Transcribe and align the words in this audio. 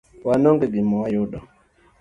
wan 0.27 0.43
onge 0.49 0.65
gima 0.73 0.95
wayudo. 1.01 1.39